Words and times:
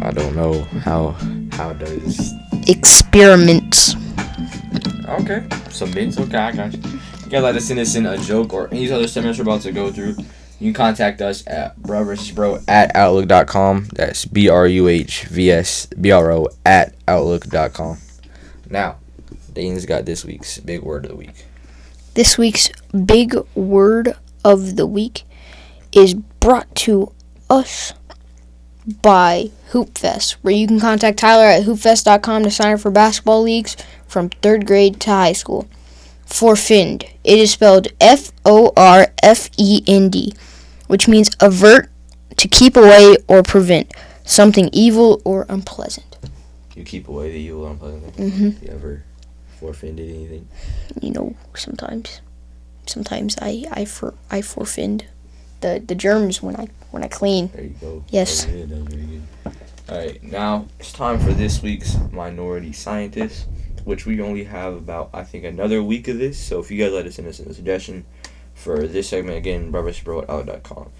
I 0.01 0.09
don't 0.11 0.35
know 0.35 0.63
how 0.83 1.15
how 1.51 1.73
does 1.73 2.33
Experiments. 2.67 3.95
Okay. 5.07 5.43
Some 5.69 5.91
bits, 5.91 6.17
okay, 6.19 6.37
I 6.37 6.51
got 6.51 6.73
you. 6.73 6.94
You 7.35 7.41
guys 7.41 7.53
like 7.53 7.55
to 7.55 7.67
send 7.67 7.81
us 7.81 7.95
in 7.95 8.05
a 8.05 8.17
joke 8.17 8.53
or 8.53 8.69
any 8.69 8.89
other 8.89 9.09
segments 9.09 9.37
we're 9.37 9.41
about 9.41 9.59
to 9.63 9.73
go 9.73 9.91
through, 9.91 10.15
you 10.57 10.71
can 10.71 10.73
contact 10.73 11.21
us 11.21 11.45
at 11.45 11.75
bro 11.75 12.15
bro 12.33 12.59
at 12.65 12.95
outlook.com. 12.95 13.89
That's 13.91 14.23
B 14.23 14.47
R 14.47 14.65
U 14.65 14.87
H 14.87 15.25
V 15.25 15.51
S 15.51 15.87
B 15.87 16.11
R 16.11 16.31
O 16.31 16.47
at 16.65 16.95
outlook.com. 17.09 17.97
Now, 18.69 18.99
Dayton's 19.51 19.85
got 19.85 20.05
this 20.05 20.23
week's 20.23 20.59
big 20.59 20.81
word 20.81 21.03
of 21.03 21.11
the 21.11 21.17
week. 21.17 21.45
This 22.13 22.37
week's 22.37 22.69
big 22.93 23.35
word 23.53 24.15
of 24.45 24.77
the 24.77 24.87
week 24.87 25.23
is 25.91 26.13
brought 26.13 26.73
to 26.75 27.11
us 27.49 27.91
by 29.01 29.51
Hoopfest, 29.71 30.37
where 30.41 30.53
you 30.53 30.67
can 30.67 30.79
contact 30.79 31.19
Tyler 31.19 31.47
at 31.47 31.63
hoopfest.com 31.63 32.43
to 32.43 32.49
sign 32.49 32.75
up 32.75 32.79
for 32.79 32.91
basketball 32.91 33.41
leagues 33.41 33.75
from 34.07 34.29
third 34.29 34.65
grade 34.65 35.01
to 35.01 35.09
high 35.09 35.33
school. 35.33 35.67
Forfend. 36.25 37.05
It 37.23 37.39
is 37.39 37.51
spelled 37.51 37.87
F 38.01 38.31
O 38.45 38.73
R 38.75 39.07
F 39.23 39.49
E 39.57 39.83
N 39.87 40.09
D, 40.09 40.33
which 40.87 41.07
means 41.07 41.29
avert, 41.39 41.89
to 42.37 42.47
keep 42.47 42.75
away 42.75 43.17
or 43.27 43.43
prevent 43.43 43.93
something 44.25 44.69
evil 44.73 45.21
or 45.23 45.45
unpleasant. 45.49 46.17
You 46.75 46.83
keep 46.83 47.07
away 47.07 47.31
the 47.31 47.37
evil 47.39 47.67
unpleasant. 47.67 48.17
Mhm. 48.17 48.61
You 48.61 48.69
ever 48.73 49.03
forfeited 49.59 49.99
anything? 50.09 50.47
You 51.01 51.11
know, 51.11 51.35
sometimes, 51.55 52.19
sometimes 52.85 53.35
I 53.41 53.65
I 53.71 53.85
for 53.85 54.13
I 54.29 54.41
forfend 54.41 55.05
the 55.61 55.81
the 55.85 55.95
germs 55.95 56.41
when 56.41 56.55
I 56.57 56.67
when 56.91 57.03
I 57.03 57.07
clean. 57.07 57.49
There 57.53 57.63
you 57.63 57.75
go. 57.79 58.03
Yes. 58.09 58.45
That 58.45 58.51
good, 58.51 58.89
very 58.89 59.01
good. 59.03 59.21
Alright, 59.87 60.23
now 60.23 60.65
it's 60.79 60.91
time 60.91 61.19
for 61.19 61.31
this 61.31 61.61
week's 61.61 61.95
Minority 62.11 62.73
Scientist, 62.73 63.45
which 63.85 64.05
we 64.05 64.19
only 64.19 64.43
have 64.43 64.73
about, 64.73 65.09
I 65.13 65.23
think, 65.23 65.45
another 65.45 65.81
week 65.81 66.07
of 66.07 66.17
this. 66.17 66.37
So 66.37 66.59
if 66.59 66.69
you 66.69 66.83
guys 66.83 66.91
let 66.91 67.05
us 67.05 67.15
send 67.15 67.27
us 67.27 67.39
a 67.39 67.53
suggestion 67.53 68.05
for 68.53 68.85
this 68.87 69.07
segment, 69.09 69.37
again, 69.37 69.73
outlook.com. 69.73 70.91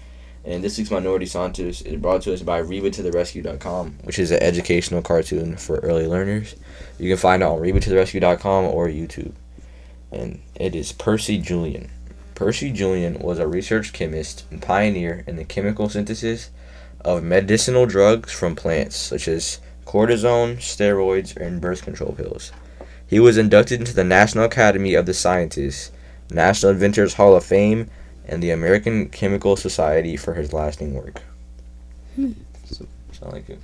And 0.44 0.62
this 0.62 0.78
week's 0.78 0.92
Minority 0.92 1.26
Scientist 1.26 1.84
is 1.84 2.00
brought 2.00 2.22
to 2.22 2.32
us 2.32 2.40
by 2.40 2.62
RebaToTheRescue.com, 2.62 3.98
which 4.04 4.20
is 4.20 4.30
an 4.30 4.40
educational 4.40 5.02
cartoon 5.02 5.56
for 5.56 5.78
early 5.78 6.06
learners. 6.06 6.54
You 6.98 7.10
can 7.10 7.18
find 7.18 7.42
it 7.42 7.46
on 7.46 7.58
RebaToTheRescue.com 7.58 8.66
or 8.66 8.86
YouTube. 8.86 9.32
And 10.12 10.40
it 10.54 10.76
is 10.76 10.92
Percy 10.92 11.38
Julian. 11.38 11.90
Percy 12.36 12.70
Julian 12.70 13.18
was 13.18 13.40
a 13.40 13.48
research 13.48 13.92
chemist 13.92 14.44
and 14.52 14.62
pioneer 14.62 15.24
in 15.26 15.34
the 15.34 15.44
chemical 15.44 15.88
synthesis 15.88 16.50
of 17.00 17.24
medicinal 17.24 17.86
drugs 17.86 18.32
from 18.32 18.54
plants, 18.54 18.94
such 18.96 19.26
as 19.26 19.58
cortisone, 19.84 20.58
steroids, 20.58 21.36
and 21.36 21.60
birth 21.60 21.82
control 21.82 22.12
pills. 22.12 22.52
He 23.06 23.20
was 23.20 23.38
inducted 23.38 23.80
into 23.80 23.94
the 23.94 24.04
National 24.04 24.44
Academy 24.44 24.94
of 24.94 25.06
the 25.06 25.14
Sciences, 25.14 25.92
National 26.30 26.72
Inventors 26.72 27.14
Hall 27.14 27.36
of 27.36 27.44
Fame, 27.44 27.88
and 28.26 28.42
the 28.42 28.50
American 28.50 29.08
Chemical 29.08 29.56
Society 29.56 30.16
for 30.16 30.34
his 30.34 30.52
lasting 30.52 30.94
work. 30.94 31.22
Hmm. 32.16 32.32
So, 32.64 32.86
sound 33.12 33.32
like 33.32 33.48
a 33.48 33.56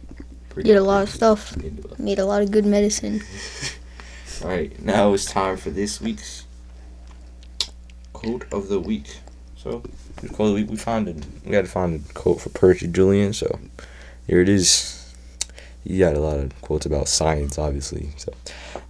pretty 0.48 0.69
Did 0.69 0.76
a 0.76 0.82
lot 0.82 1.02
of 1.02 1.10
stuff. 1.10 1.56
Made 1.98 2.19
a 2.19 2.25
lot 2.25 2.42
of 2.42 2.50
good 2.50 2.66
medicine. 2.66 3.22
All 4.42 4.48
right, 4.48 4.81
now 4.81 5.12
it's 5.12 5.25
time 5.25 5.56
for 5.56 5.70
this 5.70 6.00
week's 6.00 6.44
quote 8.12 8.44
of 8.52 8.69
the 8.69 8.78
week. 8.81 9.19
So, 9.56 9.82
the 10.16 10.28
quote 10.28 10.48
of 10.48 10.54
the 10.54 10.62
week 10.62 10.70
we 10.70 10.76
found 10.76 11.08
it. 11.08 11.25
We 11.44 11.54
had 11.54 11.64
to 11.64 11.70
find 11.70 12.04
a 12.08 12.12
quote 12.12 12.41
for 12.41 12.50
Percy 12.50 12.86
Julian. 12.86 13.32
So, 13.32 13.58
here 14.26 14.41
it 14.41 14.48
is. 14.48 14.98
You 15.84 15.98
got 15.98 16.14
a 16.14 16.20
lot 16.20 16.38
of 16.38 16.60
quotes 16.62 16.86
about 16.86 17.08
science, 17.08 17.58
obviously. 17.58 18.10
So, 18.16 18.32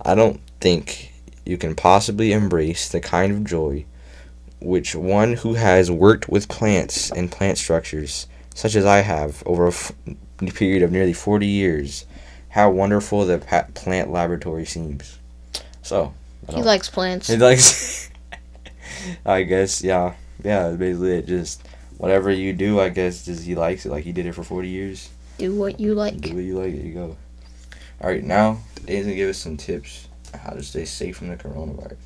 I 0.02 0.14
don't 0.14 0.40
think 0.60 1.12
you 1.44 1.56
can 1.56 1.74
possibly 1.74 2.32
embrace 2.32 2.88
the 2.88 3.00
kind 3.00 3.32
of 3.32 3.44
joy 3.44 3.84
which 4.60 4.94
one 4.94 5.34
who 5.34 5.54
has 5.54 5.90
worked 5.90 6.28
with 6.28 6.48
plants 6.48 7.10
and 7.10 7.30
plant 7.30 7.58
structures, 7.58 8.26
such 8.54 8.76
as 8.76 8.84
I 8.84 8.98
have, 8.98 9.42
over 9.44 9.66
a 9.66 9.70
f- 9.70 9.92
period 10.54 10.82
of 10.82 10.92
nearly 10.92 11.12
40 11.12 11.46
years, 11.46 12.06
how 12.50 12.70
wonderful 12.70 13.26
the 13.26 13.38
pa- 13.38 13.66
plant 13.74 14.12
laboratory 14.12 14.64
seems. 14.64 15.18
So, 15.82 16.14
He 16.54 16.62
likes 16.62 16.88
plants. 16.88 17.28
He 17.28 17.36
likes. 17.36 18.10
I 19.26 19.42
guess 19.42 19.82
yeah, 19.82 20.14
yeah. 20.44 20.70
Basically, 20.70 21.16
it 21.18 21.26
just 21.26 21.66
whatever 21.98 22.30
you 22.30 22.52
do, 22.52 22.78
I 22.80 22.88
guess, 22.88 23.24
just 23.24 23.44
he 23.44 23.54
likes 23.56 23.84
it. 23.84 23.91
Like 23.91 24.04
he 24.04 24.12
did 24.12 24.26
it 24.26 24.32
for 24.34 24.44
forty 24.44 24.68
years. 24.68 25.10
Do 25.38 25.54
what 25.54 25.80
you 25.80 25.94
like. 25.94 26.20
Do 26.20 26.34
what 26.34 26.44
you 26.44 26.58
like. 26.58 26.72
There 26.72 26.86
you 26.86 26.94
go. 26.94 27.16
All 28.02 28.08
right, 28.08 28.24
now 28.24 28.58
Dave's 28.84 29.06
gonna 29.06 29.14
give 29.14 29.30
us 29.30 29.38
some 29.38 29.56
tips 29.56 30.08
on 30.34 30.40
how 30.40 30.50
to 30.50 30.62
stay 30.62 30.84
safe 30.84 31.18
from 31.18 31.28
the 31.28 31.36
coronavirus. 31.36 31.96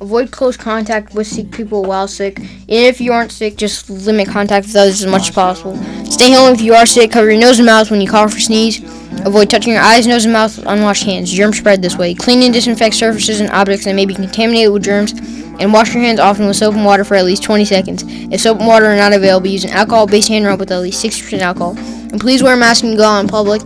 Avoid 0.00 0.30
close 0.30 0.56
contact 0.56 1.14
with 1.14 1.26
sick 1.26 1.50
people 1.50 1.82
while 1.82 2.06
sick. 2.06 2.38
And 2.38 2.68
if 2.68 3.00
you 3.00 3.12
aren't 3.12 3.32
sick, 3.32 3.56
just 3.56 3.90
limit 3.90 4.28
contact 4.28 4.66
with 4.66 4.76
others 4.76 5.02
as 5.02 5.10
much 5.10 5.28
as 5.28 5.34
possible. 5.34 5.76
Stay 6.04 6.32
home 6.32 6.54
if 6.54 6.60
you 6.60 6.74
are 6.74 6.86
sick. 6.86 7.10
Cover 7.10 7.32
your 7.32 7.40
nose 7.40 7.58
and 7.58 7.66
mouth 7.66 7.90
when 7.90 8.00
you 8.00 8.08
cough 8.08 8.36
or 8.36 8.38
sneeze. 8.38 8.82
Avoid 9.24 9.50
touching 9.50 9.72
your 9.72 9.82
eyes, 9.82 10.06
nose, 10.06 10.24
and 10.24 10.32
mouth 10.32 10.56
with 10.56 10.66
unwashed 10.66 11.04
hands. 11.04 11.32
Germs 11.32 11.58
spread 11.58 11.82
this 11.82 11.96
way. 11.96 12.14
Clean 12.14 12.40
and 12.42 12.54
disinfect 12.54 12.94
surfaces 12.94 13.40
and 13.40 13.50
objects 13.50 13.84
that 13.84 13.96
may 13.96 14.06
be 14.06 14.14
contaminated 14.14 14.72
with 14.72 14.84
germs. 14.84 15.12
And 15.58 15.72
wash 15.72 15.92
your 15.92 16.02
hands 16.02 16.20
often 16.20 16.46
with 16.46 16.56
soap 16.56 16.74
and 16.74 16.84
water 16.84 17.02
for 17.04 17.16
at 17.16 17.24
least 17.24 17.42
20 17.42 17.64
seconds. 17.64 18.04
If 18.06 18.40
soap 18.40 18.58
and 18.58 18.68
water 18.68 18.86
are 18.86 18.96
not 18.96 19.12
available, 19.12 19.48
use 19.48 19.64
an 19.64 19.70
alcohol-based 19.70 20.28
hand 20.28 20.44
rub 20.44 20.60
with 20.60 20.70
at 20.70 20.80
least 20.80 21.04
60% 21.04 21.40
alcohol. 21.40 21.76
And 22.12 22.20
please 22.20 22.42
wear 22.42 22.54
a 22.54 22.56
mask 22.56 22.84
you 22.84 22.96
go 22.96 23.04
out 23.04 23.20
in 23.20 23.28
public. 23.28 23.62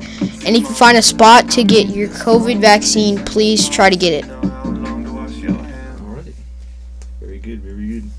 And 0.47 0.57
if 0.57 0.63
you 0.63 0.75
find 0.75 0.97
a 0.97 1.03
spot 1.03 1.51
to 1.51 1.65
get 1.65 1.89
your 1.89 2.09
COVID 2.09 2.61
vaccine, 2.61 3.23
please 3.25 3.69
try 3.69 3.91
to 3.91 3.97
get 3.97 4.25
it. 4.25 4.31
All 4.31 4.41
right. 6.15 6.33
Very 7.21 7.39
good. 7.39 7.61
Very 7.61 7.89
good. 7.89 8.11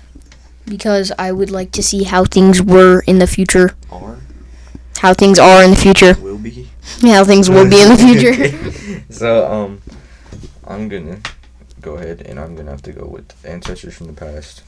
Because 0.67 1.13
I 1.19 1.31
would 1.31 1.51
like 1.51 1.71
to 1.73 1.83
see 1.83 2.03
how 2.03 2.25
things 2.25 2.61
were 2.61 3.01
in 3.07 3.21
the 3.21 3.29
future. 3.29 3.77
Or 3.91 4.19
How 4.99 5.15
things 5.15 5.39
are 5.39 5.63
in 5.63 5.71
the 5.71 5.77
future. 5.77 6.15
will 6.21 6.39
be. 6.39 6.69
Yeah, 7.01 7.15
How 7.15 7.25
things 7.25 7.49
will 7.49 7.69
be 7.69 7.81
in 7.81 7.89
the 7.91 7.97
future. 7.97 9.05
so 9.13 9.51
um, 9.51 9.83
I'm 10.67 10.89
gonna 10.89 11.21
go 11.81 11.95
ahead 11.95 12.23
and 12.23 12.41
I'm 12.41 12.57
gonna 12.57 12.71
have 12.73 12.83
to 12.83 12.93
go 12.93 13.07
with 13.07 13.33
ancestors 13.45 13.95
from 13.95 14.09
the 14.09 14.13
past. 14.13 14.63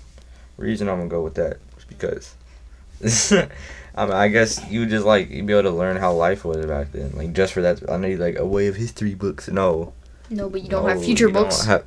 Reason 0.57 0.89
I'm 0.89 0.99
gonna 0.99 1.09
go 1.09 1.23
with 1.23 1.35
that 1.35 1.59
is 1.77 1.85
because 1.85 2.35
I 3.97 4.05
mean 4.07 4.15
I 4.15 4.29
guess 4.29 4.61
you 4.71 4.87
just 4.87 5.07
like 5.07 5.31
you'd 5.31 5.47
be 5.47 5.53
able 5.53 5.65
to 5.65 5.71
learn 5.71 5.97
how 5.97 6.13
life 6.13 6.45
was 6.45 6.65
back 6.67 6.93
then. 6.93 7.13
Like 7.15 7.33
just 7.33 7.53
for 7.53 7.63
that, 7.63 7.89
I 7.91 7.97
need 7.97 8.17
like 8.19 8.37
a 8.39 8.47
way 8.47 8.67
of 8.67 8.77
history 8.77 9.15
books. 9.15 9.49
No, 9.49 9.93
no, 10.31 10.49
but 10.49 10.63
you 10.63 10.69
don't 10.69 10.83
no, 10.83 10.89
have 10.89 11.05
future 11.05 11.29
books. 11.29 11.65
have- 11.65 11.85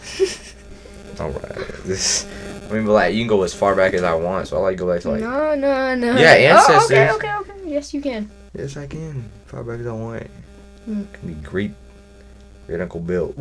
All 1.20 1.30
right, 1.30 1.54
this. 1.84 2.26
I 2.70 2.72
mean, 2.74 2.86
but 2.86 2.92
like 2.92 3.14
you 3.14 3.20
can 3.20 3.28
go 3.28 3.42
as 3.42 3.52
far 3.52 3.74
back 3.74 3.92
as 3.94 4.02
I 4.02 4.14
want, 4.14 4.48
so 4.48 4.56
I 4.56 4.60
like 4.60 4.76
to 4.78 4.84
go 4.84 4.92
back 4.92 5.02
to 5.02 5.10
like. 5.10 5.20
no, 5.20 5.54
no, 5.54 5.94
no. 5.94 6.16
Yeah, 6.16 6.64
Oh, 6.66 6.84
okay, 6.86 7.10
okay, 7.10 7.34
okay. 7.40 7.52
Yes, 7.66 7.92
you 7.92 8.00
can. 8.00 8.30
Yes, 8.56 8.76
I 8.76 8.86
can. 8.86 9.28
Far 9.46 9.62
back 9.62 9.80
as 9.80 9.86
I 9.86 9.92
want. 9.92 10.26
Hmm. 10.84 11.04
Can 11.12 11.34
be 11.34 11.34
great. 11.46 11.72
Great 12.66 12.80
Uncle 12.80 13.00
Bill. 13.00 13.34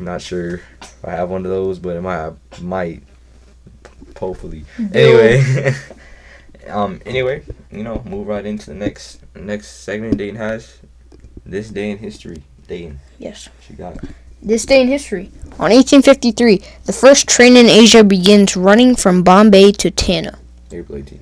Not 0.00 0.20
sure 0.20 0.60
if 0.82 1.04
I 1.04 1.12
have 1.12 1.30
one 1.30 1.44
of 1.44 1.50
those, 1.50 1.78
but 1.78 1.96
it 1.96 2.00
might. 2.00 2.26
I 2.26 2.32
might. 2.60 3.02
Hopefully. 4.18 4.64
Bill. 4.90 5.20
Anyway. 5.20 5.74
um. 6.68 7.00
Anyway, 7.06 7.42
you 7.70 7.82
know, 7.82 8.02
move 8.06 8.26
right 8.26 8.44
into 8.44 8.66
the 8.70 8.76
next 8.76 9.20
next 9.34 9.68
segment 9.84 10.16
Dayton 10.16 10.36
has. 10.36 10.78
This 11.46 11.68
day 11.70 11.90
in 11.90 11.98
history. 11.98 12.42
Dayton, 12.66 13.00
Yes. 13.18 13.48
She 13.60 13.74
got 13.74 13.96
it. 13.96 14.10
This 14.42 14.64
day 14.64 14.80
in 14.80 14.88
history. 14.88 15.30
On 15.58 15.70
1853, 15.70 16.62
the 16.84 16.92
first 16.92 17.28
train 17.28 17.56
in 17.56 17.66
Asia 17.66 18.02
begins 18.02 18.56
running 18.56 18.94
from 18.96 19.22
Bombay 19.22 19.72
to 19.72 19.90
Tana. 19.90 20.38
April 20.72 20.98
18th. 20.98 21.20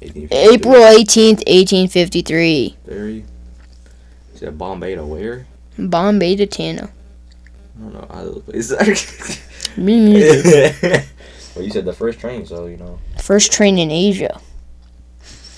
1853. 0.00 0.54
April 0.54 0.74
18th, 0.74 1.46
1853. 1.46 2.76
Very. 2.84 3.12
You 3.14 3.24
said 4.34 4.58
Bombay 4.58 4.94
to 4.94 5.04
where? 5.04 5.46
Bombay 5.78 6.36
to 6.36 6.46
Tana. 6.46 6.90
I 7.76 7.82
don't 7.82 7.92
know 7.94 8.06
how 8.10 8.24
those 8.24 8.42
places 8.42 9.40
Me 9.76 9.98
neither. 9.98 11.04
well, 11.54 11.64
you 11.64 11.70
said 11.70 11.84
the 11.84 11.92
first 11.92 12.18
train, 12.20 12.46
so 12.46 12.66
you 12.66 12.76
know. 12.76 12.98
First 13.22 13.52
train 13.52 13.78
in 13.78 13.90
Asia. 13.90 14.40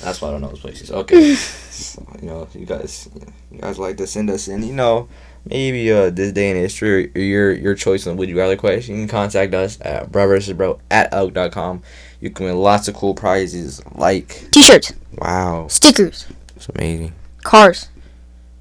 That's 0.00 0.20
why 0.20 0.28
I 0.28 0.30
don't 0.32 0.40
know 0.42 0.48
those 0.48 0.60
places. 0.60 0.90
Okay. 0.90 1.36
So, 1.76 2.02
you 2.22 2.28
know, 2.28 2.48
you 2.54 2.64
guys, 2.64 3.06
you 3.52 3.58
guys 3.58 3.78
like 3.78 3.98
to 3.98 4.06
send 4.06 4.30
us 4.30 4.48
in. 4.48 4.62
You 4.62 4.72
know, 4.72 5.08
maybe 5.44 5.92
uh 5.92 6.08
this 6.08 6.32
day 6.32 6.48
in 6.48 6.56
history, 6.56 7.12
or 7.14 7.20
your 7.20 7.52
your 7.52 7.74
choice 7.74 8.06
on 8.06 8.16
would 8.16 8.30
you 8.30 8.38
rather 8.38 8.56
question. 8.56 8.94
You 8.94 9.02
can 9.02 9.08
contact 9.08 9.52
us 9.52 9.76
at 9.82 10.10
bro 10.10 10.26
versus 10.26 10.54
bro 10.56 10.80
at 10.90 11.12
outlook.com. 11.12 11.82
You 12.22 12.30
can 12.30 12.46
win 12.46 12.56
lots 12.56 12.88
of 12.88 12.94
cool 12.94 13.12
prizes 13.14 13.82
like 13.94 14.48
T-shirts, 14.52 14.94
wow, 15.18 15.66
stickers, 15.68 16.26
it's 16.56 16.66
amazing. 16.70 17.12
cars. 17.44 17.90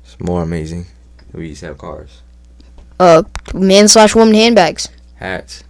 It's 0.03 0.19
more 0.19 0.41
amazing. 0.43 0.87
We 1.31 1.47
used 1.47 1.61
to 1.61 1.67
have 1.67 1.77
cars, 1.77 2.21
Uh, 2.99 3.23
man 3.53 3.87
slash 3.87 4.13
woman 4.13 4.33
handbags, 4.35 4.89
hats. 5.15 5.63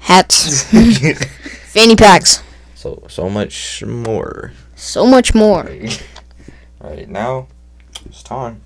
Hats, 0.00 0.62
fanny 1.72 1.96
packs, 1.96 2.42
so 2.74 3.02
so 3.08 3.28
much 3.30 3.82
more. 3.84 4.52
so 4.76 5.06
much 5.06 5.34
more. 5.34 5.68
All 6.80 6.90
right, 6.90 7.08
now 7.08 7.46
it's 8.06 8.22
time 8.22 8.62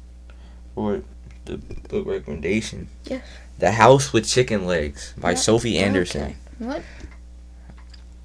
for 0.75 1.03
the 1.45 1.59
book 1.89 2.07
recommendation. 2.07 2.89
Yes. 3.05 3.25
The 3.59 3.73
House 3.73 4.13
with 4.13 4.27
Chicken 4.29 4.67
Legs 4.67 5.15
by 5.17 5.31
Yeah, 5.31 5.37
Sophie 5.37 5.79
Anderson. 5.79 6.23
okay. 6.23 6.37
What? 6.59 6.83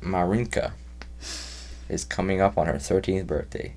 Marinka 0.01 0.71
is 1.89 2.03
coming 2.03 2.41
up 2.41 2.57
on 2.57 2.65
her 2.67 2.73
13th 2.75 3.27
birthday. 3.27 3.73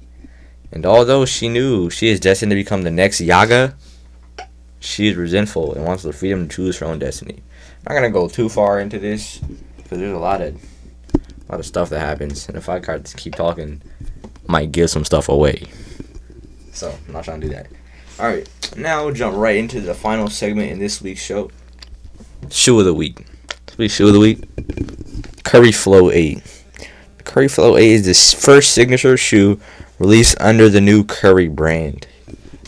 And 0.71 0.87
although 0.87 1.25
she 1.27 1.49
knew 1.49 1.91
she 1.91 2.09
is 2.09 2.21
destined 2.21 2.51
to 2.51 2.57
become 2.57 2.83
the 2.83 2.91
next 2.91 3.21
Yaga, 3.21 3.75
she 4.83 5.09
is 5.09 5.17
resentful 5.17 5.75
and 5.75 5.85
wants 5.85 6.03
the 6.03 6.13
freedom 6.13 6.49
to 6.49 6.57
choose 6.57 6.79
her 6.79 6.87
own 6.87 6.99
destiny. 6.99 7.43
I'm 7.87 7.95
not 7.95 8.01
gonna 8.01 8.11
go 8.11 8.29
too 8.29 8.49
far 8.49 8.81
into 8.81 8.99
this 8.99 9.39
because 9.77 9.99
there's 9.99 10.13
a 10.13 10.19
lot 10.19 10.41
of 10.41 10.57
a 11.15 11.53
lot 11.53 11.61
of 11.61 11.67
stuff 11.67 11.91
that 11.91 12.01
happens, 12.01 12.49
and 12.49 12.57
if 12.57 12.69
I 12.69 12.81
keep 12.81 13.35
talking, 13.35 13.83
I 14.25 14.53
might 14.53 14.73
give 14.73 14.91
some 14.91 15.05
stuff 15.05 15.29
away. 15.29 15.65
So 16.73 16.95
I'm 17.07 17.13
not 17.13 17.25
trying 17.25 17.41
to 17.41 17.47
do 17.47 17.53
that. 17.53 17.67
All 18.19 18.27
right, 18.27 18.49
now 18.77 19.05
we'll 19.05 19.15
jump 19.15 19.37
right 19.37 19.57
into 19.57 19.81
the 19.81 19.95
final 19.95 20.29
segment 20.29 20.71
in 20.71 20.79
this 20.79 21.01
week's 21.03 21.23
show. 21.23 21.51
Shoe 22.51 22.79
of 22.79 22.85
the 22.85 22.95
week. 22.95 23.27
This 23.67 23.79
week's 23.79 23.95
shoe 23.95 24.09
of 24.09 24.15
the 24.15 24.21
week. 24.21 24.45
Curry 25.45 25.73
Flow 25.73 26.11
8. 26.11 26.43
The 27.19 27.25
Curry 27.25 27.49
Flow 27.49 27.77
8 27.77 27.91
is 27.91 28.07
the 28.07 28.41
first 28.41 28.73
signature 28.73 29.17
shoe 29.17 29.61
released 29.99 30.41
under 30.41 30.69
the 30.69 30.81
new 30.81 31.05
Curry 31.05 31.49
brand. 31.49 32.07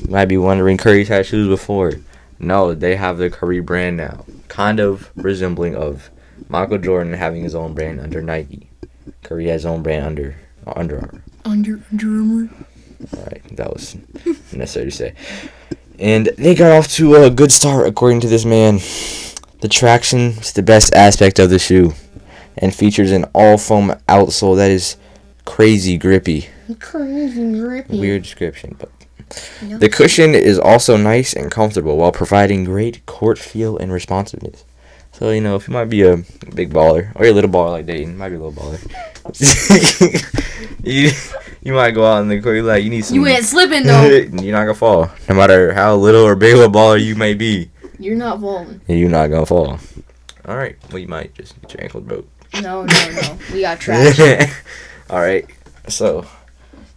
You 0.05 0.11
might 0.11 0.27
be 0.27 0.37
wondering 0.37 0.77
Curry's 0.77 1.09
had 1.09 1.27
shoes 1.27 1.49
before. 1.49 1.95
No, 2.39 2.75
they 2.75 2.97
have 2.97 3.17
the 3.19 3.31
Curry 3.31 3.61
brand 3.61 3.97
now. 3.97 4.25
Kind 4.49 4.79
of 4.79 5.11
resembling 5.17 5.75
of 5.75 6.11
Michael 6.49 6.79
Jordan 6.79 7.15
having 7.15 7.43
his 7.43 7.55
own 7.55 7.75
brand 7.75 8.01
under 8.01 8.21
Nike. 8.21 8.69
Curry 9.23 9.47
has 9.47 9.63
his 9.63 9.67
own 9.67 9.83
brand 9.83 10.05
under 10.05 10.37
Under 10.67 10.97
Armour. 10.97 11.23
Under 11.45 11.81
Under 11.91 12.07
Armour. 12.07 12.49
Alright, 13.17 13.57
that 13.57 13.73
was 13.73 13.97
necessary 14.53 14.87
to 14.87 14.91
say. 14.91 15.15
And 15.99 16.27
they 16.39 16.55
got 16.55 16.73
off 16.73 16.89
to 16.95 17.15
a 17.17 17.31
good 17.31 17.53
start, 17.53 17.87
according 17.87 18.21
to 18.21 18.29
this 18.29 18.45
man. 18.45 18.81
The 19.61 19.69
traction 19.69 20.21
is 20.33 20.53
the 20.53 20.63
best 20.63 20.93
aspect 20.95 21.39
of 21.39 21.51
the 21.51 21.59
shoe 21.59 21.95
and 22.59 22.75
features 22.75 23.11
an 23.11 23.25
all 23.35 23.57
foam 23.57 23.91
outsole 24.09 24.57
that 24.57 24.71
is 24.71 24.97
crazy 25.45 25.97
grippy. 25.97 26.49
Crazy 26.79 27.59
grippy. 27.59 27.99
Weird 27.99 28.23
description, 28.23 28.77
but 28.79 28.91
No. 29.63 29.79
the 29.79 29.89
cushion 29.89 30.35
is 30.35 30.59
also 30.59 30.97
nice 30.97 31.33
and 31.33 31.51
comfortable 31.51 31.97
while 31.97 32.13
providing 32.13 32.65
great 32.65 33.05
court 33.07 33.39
feel 33.39 33.77
and 33.77 33.93
responsiveness. 33.93 34.65
So 35.13 35.31
you 35.31 35.41
know, 35.41 35.55
if 35.57 35.69
you 35.69 35.75
might 35.75 35.87
be 35.87 36.03
a 36.03 36.17
big 36.55 36.73
baller 36.73 37.13
or 37.15 37.25
a 37.27 37.33
little 37.33 37.51
baller 37.51 37.71
like 37.71 37.87
Dayton, 37.87 38.17
might 38.17 38.31
be 38.31 38.35
a 38.35 38.41
little 38.41 38.53
baller. 38.53 38.81
you 40.85 41.11
you 41.63 41.73
might 41.73 41.93
go 41.93 42.05
out 42.05 42.23
in 42.23 42.29
the 42.29 42.41
court, 42.41 42.65
like 42.65 42.83
you 42.83 42.91
need 42.91 43.05
some. 43.05 43.15
You 43.17 43.27
ain't 43.27 43.45
slipping 43.45 43.85
though. 43.85 44.05
you're 44.07 44.53
not 44.53 44.65
gonna 44.65 44.75
fall, 44.75 45.11
no 45.29 45.35
matter 45.35 45.73
how 45.73 45.95
little 45.97 46.23
or 46.23 46.35
big 46.35 46.55
of 46.55 46.61
a 46.61 46.69
baller 46.69 47.03
you 47.03 47.15
may 47.15 47.35
be. 47.35 47.71
You're 47.99 48.17
not 48.17 48.41
falling. 48.41 48.81
You're 48.89 49.09
not 49.09 49.29
gonna 49.29 49.47
fall. 49.47 49.79
All 50.47 50.57
right, 50.57 50.77
well 50.91 50.99
you 50.99 51.09
might 51.09 51.35
just 51.35 51.61
get 51.63 51.75
your 51.75 51.83
ankles 51.85 52.05
broke. 52.05 52.29
No, 52.61 52.85
no, 52.85 53.11
no. 53.11 53.39
We 53.53 53.63
got 53.63 53.81
trash. 53.81 54.19
All 55.11 55.21
right. 55.21 55.47
So 55.89 56.27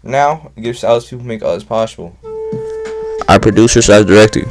now 0.04 0.52
give 0.60 0.78
Sal's 0.78 1.08
people 1.10 1.26
make 1.26 1.44
all 1.44 1.54
this 1.54 1.64
possible. 1.64 2.18
Our 3.28 3.40
producer 3.40 3.82
slash 3.82 4.06
director, 4.06 4.42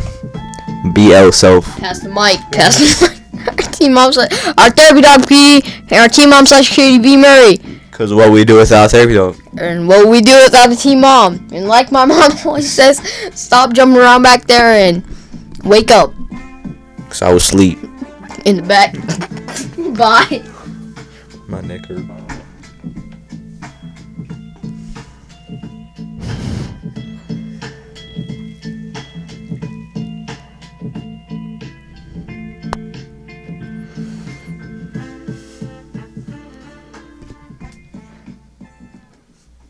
BL 0.93 1.31
Self. 1.33 1.65
Pass 1.79 2.01
the 2.01 2.09
mic. 2.09 2.39
Pass 2.53 2.77
the 2.79 3.09
mic. 3.09 3.47
Our 3.49 3.73
team 3.73 3.95
mom 3.95 4.13
slash 4.13 4.31
our 4.59 4.71
therapy 4.71 5.03
dog 5.03 5.29
P 5.29 5.63
and 5.63 5.93
our 5.93 6.09
team 6.09 6.31
mom 6.31 6.47
slash 6.47 6.75
Katie 6.75 6.99
B 6.99 7.17
Murray. 7.17 7.59
Cause 7.93 8.13
what 8.13 8.33
we 8.33 8.45
do 8.45 8.57
without 8.57 8.91
therapy 8.91 9.15
though. 9.15 9.37
And 9.59 9.87
what 9.87 10.09
we 10.09 10.21
do 10.21 10.35
without 10.43 10.69
the 10.69 10.75
team 10.77 11.03
mom. 11.03 11.47
And 11.53 11.69
like 11.69 11.93
my 11.93 12.05
mom 12.07 12.33
always 12.45 12.71
says, 12.71 12.99
stop 13.35 13.73
jumping 13.73 13.99
around 13.99 14.23
back 14.23 14.47
there 14.47 14.73
and 14.73 15.05
wake 15.65 15.91
up 15.93 16.13
Cause 17.09 17.23
I 17.23 17.33
was 17.33 17.45
asleep. 17.45 17.79
in 18.45 18.57
the 18.57 18.63
back. 18.63 18.95
Bye. 19.97 20.43
My 21.47 21.61
neck 21.61 21.87
hurt. 21.87 22.05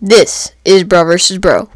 This 0.07 0.53
is 0.65 0.85
Bro 0.85 1.03
versus 1.03 1.39
Bro. 1.39 1.69